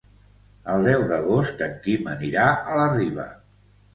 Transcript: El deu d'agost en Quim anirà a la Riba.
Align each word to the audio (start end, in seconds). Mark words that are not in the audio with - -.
El 0.75 0.85
deu 0.87 1.03
d'agost 1.11 1.61
en 1.67 1.77
Quim 1.83 2.09
anirà 2.13 2.47
a 2.71 2.79
la 2.81 2.87
Riba. 2.97 3.27